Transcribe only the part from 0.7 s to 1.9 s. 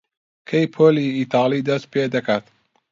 پۆلی ئیتاڵی دەست